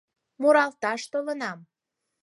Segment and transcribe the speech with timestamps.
[0.41, 1.59] Муралталаш толынам